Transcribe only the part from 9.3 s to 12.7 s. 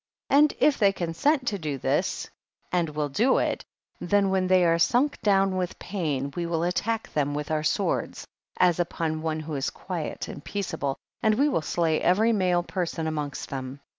who is quiet and peaceable, and we will slay every male